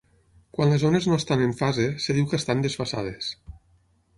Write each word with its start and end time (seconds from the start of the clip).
Quan 0.55 0.71
les 0.73 0.85
ones 0.87 1.05
no 1.11 1.19
estan 1.23 1.43
en 1.47 1.53
fase, 1.59 1.85
es 2.01 2.09
diu 2.19 2.27
que 2.33 2.41
estan 2.41 2.65
desfasades. 2.67 3.29